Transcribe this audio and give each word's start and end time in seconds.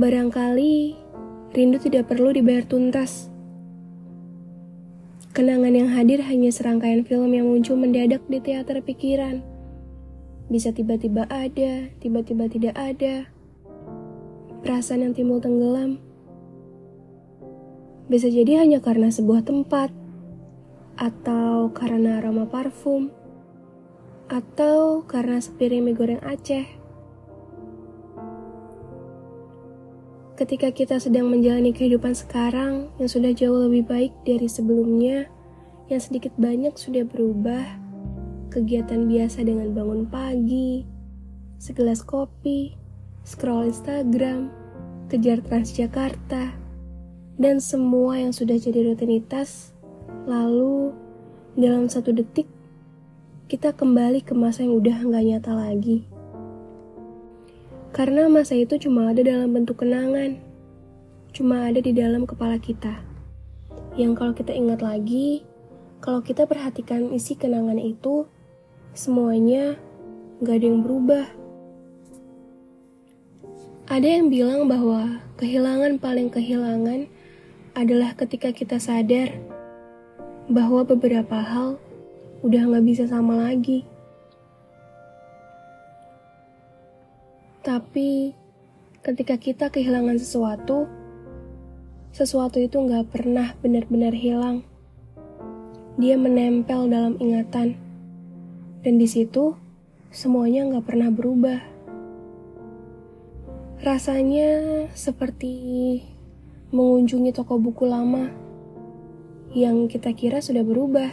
Barangkali 0.00 0.96
rindu 1.52 1.76
tidak 1.76 2.08
perlu 2.08 2.32
dibayar 2.32 2.64
tuntas. 2.64 3.28
Kenangan 5.36 5.76
yang 5.76 5.92
hadir 5.92 6.24
hanya 6.24 6.48
serangkaian 6.48 7.04
film 7.04 7.28
yang 7.36 7.44
muncul 7.44 7.76
mendadak 7.76 8.24
di 8.24 8.40
teater 8.40 8.80
pikiran. 8.80 9.44
Bisa 10.48 10.72
tiba-tiba 10.72 11.28
ada, 11.28 11.92
tiba-tiba 12.00 12.48
tidak 12.48 12.80
ada. 12.80 13.28
Perasaan 14.64 15.04
yang 15.04 15.12
timbul 15.12 15.36
tenggelam. 15.36 16.00
Bisa 18.08 18.32
jadi 18.32 18.64
hanya 18.64 18.80
karena 18.80 19.12
sebuah 19.12 19.44
tempat, 19.44 19.92
atau 20.96 21.76
karena 21.76 22.24
aroma 22.24 22.48
parfum, 22.48 23.12
atau 24.32 25.04
karena 25.04 25.44
sepiring 25.44 25.84
mie 25.84 25.92
goreng 25.92 26.24
Aceh. 26.24 26.79
Ketika 30.40 30.72
kita 30.72 30.96
sedang 30.96 31.28
menjalani 31.28 31.68
kehidupan 31.68 32.16
sekarang 32.16 32.88
yang 32.96 33.12
sudah 33.12 33.28
jauh 33.36 33.68
lebih 33.68 33.84
baik 33.84 34.12
dari 34.24 34.48
sebelumnya, 34.48 35.28
yang 35.92 36.00
sedikit 36.00 36.32
banyak 36.40 36.72
sudah 36.80 37.04
berubah, 37.04 37.60
kegiatan 38.48 39.04
biasa 39.04 39.44
dengan 39.44 39.76
bangun 39.76 40.08
pagi, 40.08 40.88
segelas 41.60 42.00
kopi, 42.00 42.72
scroll 43.20 43.68
Instagram, 43.68 44.48
kejar 45.12 45.44
Transjakarta, 45.44 46.56
dan 47.36 47.60
semua 47.60 48.16
yang 48.16 48.32
sudah 48.32 48.56
jadi 48.56 48.88
rutinitas, 48.88 49.76
lalu 50.24 50.96
dalam 51.52 51.84
satu 51.92 52.16
detik 52.16 52.48
kita 53.52 53.76
kembali 53.76 54.24
ke 54.24 54.32
masa 54.32 54.64
yang 54.64 54.72
udah 54.80 55.04
nggak 55.04 55.24
nyata 55.36 55.52
lagi. 55.52 56.08
Karena 57.90 58.30
masa 58.30 58.54
itu 58.54 58.78
cuma 58.78 59.10
ada 59.10 59.18
dalam 59.26 59.50
bentuk 59.50 59.82
kenangan. 59.82 60.38
Cuma 61.34 61.66
ada 61.66 61.82
di 61.82 61.90
dalam 61.90 62.22
kepala 62.22 62.58
kita. 62.62 63.02
Yang 63.98 64.12
kalau 64.14 64.32
kita 64.34 64.52
ingat 64.54 64.78
lagi, 64.78 65.42
kalau 65.98 66.22
kita 66.22 66.46
perhatikan 66.46 67.10
isi 67.10 67.34
kenangan 67.34 67.76
itu, 67.76 68.30
semuanya 68.94 69.74
gak 70.40 70.62
ada 70.62 70.66
yang 70.70 70.80
berubah. 70.86 71.26
Ada 73.90 74.06
yang 74.06 74.30
bilang 74.30 74.70
bahwa 74.70 75.18
kehilangan 75.42 75.98
paling 75.98 76.30
kehilangan 76.30 77.10
adalah 77.74 78.14
ketika 78.14 78.54
kita 78.54 78.78
sadar 78.78 79.34
bahwa 80.46 80.86
beberapa 80.86 81.42
hal 81.42 81.74
udah 82.46 82.62
gak 82.70 82.86
bisa 82.86 83.04
sama 83.10 83.50
lagi. 83.50 83.82
Tapi 87.60 88.32
ketika 89.04 89.36
kita 89.36 89.68
kehilangan 89.68 90.16
sesuatu, 90.16 90.88
sesuatu 92.08 92.56
itu 92.56 92.80
nggak 92.80 93.12
pernah 93.12 93.52
benar-benar 93.60 94.16
hilang. 94.16 94.64
Dia 96.00 96.16
menempel 96.16 96.88
dalam 96.88 97.20
ingatan, 97.20 97.76
dan 98.80 98.94
di 98.96 99.04
situ 99.04 99.60
semuanya 100.08 100.72
nggak 100.72 100.88
pernah 100.88 101.12
berubah. 101.12 101.60
Rasanya 103.84 104.48
seperti 104.96 105.52
mengunjungi 106.72 107.36
toko 107.36 107.60
buku 107.60 107.84
lama 107.84 108.32
yang 109.52 109.84
kita 109.84 110.16
kira 110.16 110.40
sudah 110.40 110.64
berubah. 110.64 111.12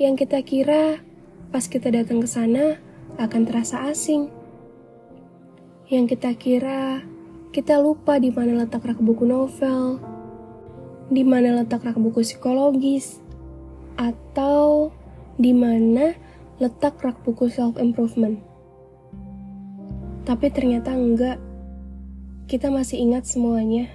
Yang 0.00 0.24
kita 0.24 0.40
kira 0.40 1.04
pas 1.52 1.68
kita 1.68 1.92
datang 1.92 2.24
ke 2.24 2.28
sana 2.30 2.80
akan 3.20 3.44
terasa 3.44 3.84
asing 3.92 4.39
yang 5.90 6.06
kita 6.06 6.30
kira 6.38 7.02
kita 7.50 7.82
lupa 7.82 8.22
di 8.22 8.30
mana 8.30 8.62
letak 8.62 8.86
rak 8.86 9.02
buku 9.02 9.26
novel, 9.26 9.98
di 11.10 11.26
mana 11.26 11.58
letak 11.58 11.82
rak 11.82 11.98
buku 11.98 12.22
psikologis, 12.22 13.18
atau 13.98 14.94
di 15.34 15.50
mana 15.50 16.14
letak 16.62 17.02
rak 17.02 17.18
buku 17.26 17.50
self 17.50 17.74
improvement. 17.74 18.38
Tapi 20.22 20.46
ternyata 20.54 20.94
enggak. 20.94 21.42
Kita 22.46 22.70
masih 22.70 23.02
ingat 23.02 23.26
semuanya. 23.26 23.90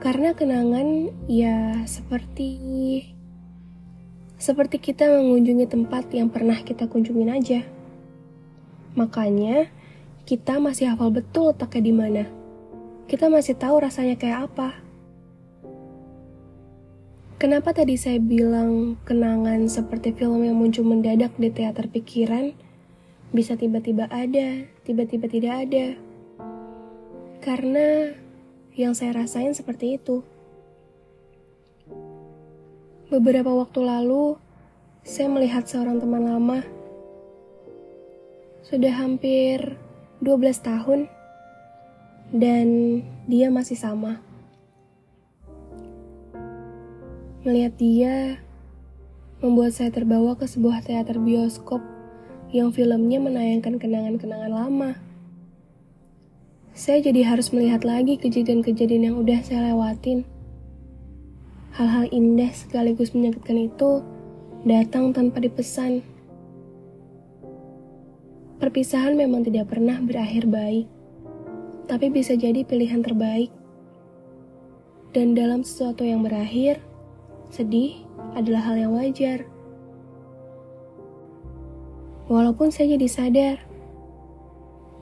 Karena 0.00 0.32
kenangan 0.36 1.12
ya 1.28 1.84
seperti 1.84 2.56
seperti 4.40 4.80
kita 4.80 5.08
mengunjungi 5.08 5.68
tempat 5.68 6.08
yang 6.12 6.28
pernah 6.28 6.56
kita 6.60 6.84
kunjungin 6.84 7.32
aja. 7.32 7.79
Makanya, 8.98 9.70
kita 10.26 10.58
masih 10.58 10.90
hafal 10.90 11.10
betul 11.14 11.54
letaknya 11.54 11.82
di 11.82 11.94
mana. 11.94 12.24
Kita 13.06 13.26
masih 13.26 13.58
tahu 13.58 13.82
rasanya 13.82 14.14
kayak 14.18 14.50
apa. 14.50 14.78
Kenapa 17.40 17.72
tadi 17.72 17.96
saya 17.96 18.20
bilang 18.20 19.00
kenangan 19.08 19.64
seperti 19.64 20.12
film 20.12 20.44
yang 20.44 20.60
muncul 20.60 20.84
mendadak 20.84 21.32
di 21.40 21.48
teater 21.48 21.88
pikiran 21.88 22.52
bisa 23.32 23.56
tiba-tiba 23.56 24.10
ada, 24.12 24.68
tiba-tiba 24.84 25.24
tidak 25.24 25.54
ada? 25.64 25.86
Karena 27.40 28.12
yang 28.76 28.92
saya 28.92 29.16
rasain 29.16 29.56
seperti 29.56 29.96
itu. 29.96 30.20
Beberapa 33.08 33.50
waktu 33.50 33.82
lalu, 33.82 34.36
saya 35.02 35.26
melihat 35.32 35.64
seorang 35.66 35.98
teman 35.98 36.28
lama 36.28 36.60
sudah 38.70 38.94
hampir 38.94 39.74
12 40.22 40.38
tahun 40.62 41.10
dan 42.30 42.66
dia 43.26 43.50
masih 43.50 43.74
sama. 43.74 44.22
Melihat 47.42 47.74
dia 47.74 48.14
membuat 49.42 49.74
saya 49.74 49.90
terbawa 49.90 50.38
ke 50.38 50.46
sebuah 50.46 50.86
teater 50.86 51.18
bioskop 51.18 51.82
yang 52.54 52.70
filmnya 52.70 53.18
menayangkan 53.18 53.74
kenangan-kenangan 53.82 54.54
lama. 54.54 54.94
Saya 56.70 57.02
jadi 57.02 57.26
harus 57.26 57.50
melihat 57.50 57.82
lagi 57.82 58.22
kejadian-kejadian 58.22 59.10
yang 59.10 59.16
udah 59.18 59.42
saya 59.42 59.74
lewatin. 59.74 60.22
Hal-hal 61.74 62.06
indah 62.14 62.54
sekaligus 62.54 63.18
menyakitkan 63.18 63.66
itu 63.66 64.06
datang 64.62 65.10
tanpa 65.10 65.42
dipesan. 65.42 66.06
Perpisahan 68.60 69.16
memang 69.16 69.40
tidak 69.40 69.72
pernah 69.72 69.96
berakhir 70.04 70.44
baik, 70.44 70.84
tapi 71.88 72.12
bisa 72.12 72.36
jadi 72.36 72.60
pilihan 72.60 73.00
terbaik. 73.00 73.48
Dan 75.16 75.32
dalam 75.32 75.64
sesuatu 75.64 76.04
yang 76.04 76.20
berakhir, 76.20 76.76
sedih 77.48 78.04
adalah 78.36 78.68
hal 78.68 78.76
yang 78.76 78.92
wajar. 78.92 79.48
Walaupun 82.28 82.68
saya 82.68 83.00
jadi 83.00 83.08
sadar, 83.08 83.56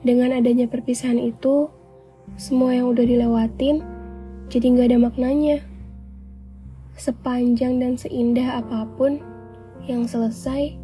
dengan 0.07 0.39
adanya 0.39 0.63
perpisahan 0.71 1.19
itu, 1.19 1.67
semua 2.39 2.71
yang 2.71 2.95
udah 2.95 3.03
dilewatin 3.03 3.83
jadi 4.47 4.71
nggak 4.71 4.87
ada 4.87 4.99
maknanya. 5.03 5.59
Sepanjang 6.95 7.83
dan 7.83 7.99
seindah 7.99 8.63
apa 8.63 8.87
pun 8.95 9.19
yang 9.83 10.07
selesai, 10.07 10.79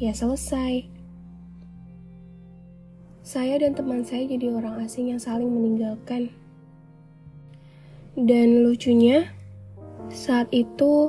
ya 0.00 0.16
selesai 0.16 0.93
saya 3.24 3.56
dan 3.56 3.72
teman 3.72 4.04
saya 4.04 4.28
jadi 4.28 4.52
orang 4.52 4.84
asing 4.84 5.08
yang 5.08 5.16
saling 5.16 5.48
meninggalkan. 5.48 6.28
Dan 8.12 8.68
lucunya, 8.68 9.32
saat 10.12 10.52
itu 10.52 11.08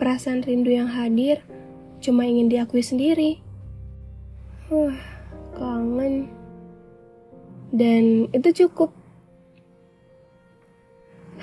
perasaan 0.00 0.40
rindu 0.40 0.72
yang 0.72 0.88
hadir 0.88 1.44
cuma 2.00 2.24
ingin 2.24 2.48
diakui 2.48 2.80
sendiri. 2.80 3.36
Wah, 4.72 4.96
kangen. 5.52 6.32
Dan 7.68 8.32
itu 8.32 8.64
cukup. 8.64 8.96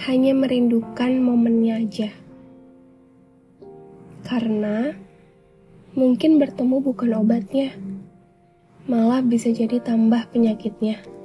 Hanya 0.10 0.34
merindukan 0.34 1.22
momennya 1.22 1.86
aja. 1.86 2.10
Karena 4.26 4.90
mungkin 5.94 6.42
bertemu 6.42 6.82
bukan 6.82 7.14
obatnya 7.14 7.72
malah 8.88 9.20
bisa 9.20 9.52
jadi 9.52 9.84
tambah 9.84 10.32
penyakitnya. 10.32 11.17